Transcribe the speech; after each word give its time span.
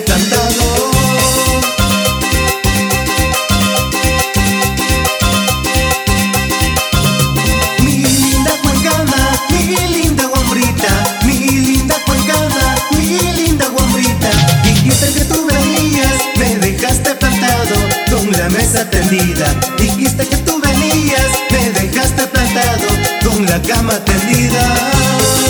plantado. 0.00 0.90
Mi 7.84 8.04
linda 8.04 8.52
cuencana, 8.62 9.30
mi 9.50 9.76
linda 9.88 10.26
guambrita, 10.26 11.18
mi 11.24 11.38
linda 11.38 11.96
cuencana, 12.06 12.76
mi 12.96 13.18
linda 13.32 13.68
guambrita. 13.68 14.30
Dijiste 14.64 15.12
que 15.12 15.24
tú 15.24 15.46
venías, 15.46 16.12
me 16.36 16.56
dejaste 16.56 17.14
plantado 17.14 17.76
con 18.10 18.30
la 18.32 18.48
mesa 18.50 18.88
tendida. 18.90 19.54
Dijiste 19.78 20.26
que 20.26 20.36
tú 20.38 20.60
venías, 20.60 21.26
me 21.50 21.70
dejaste 21.80 22.26
plantado 22.26 22.88
con 23.24 23.46
la 23.46 23.60
cama 23.62 24.04
tendida. 24.04 25.47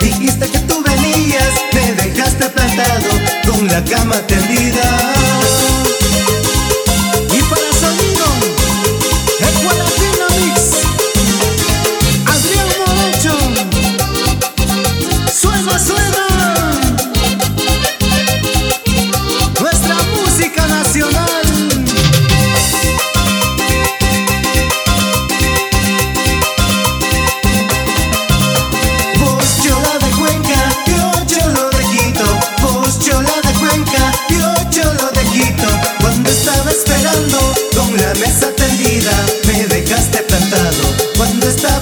Dijiste 0.00 0.50
que 0.50 0.58
tú 0.60 0.82
venías, 0.82 1.48
me 1.72 1.92
dejaste 1.92 2.48
plantado 2.48 3.08
con 3.46 3.66
la 3.68 3.84
cama 3.84 4.16
tendida. 4.26 5.12
Y 7.32 7.42
para 7.42 7.72
sonido, 7.72 8.26
Ecualatino 9.38 10.26
Mix, 10.40 10.60
Adrián 12.26 12.68
Morecho, 12.78 13.38
suena, 15.32 15.78
suena. 15.78 16.26
Nuestra 19.60 19.96
música 20.14 20.66
nacional. 20.66 21.25
esperando 36.86 37.38
con 37.74 37.96
la 37.96 38.14
mesa 38.14 38.48
tendida. 38.56 39.12
Me 39.46 39.66
dejaste 39.66 40.22
plantado 40.22 40.94
cuando 41.16 41.48
estaba. 41.48 41.75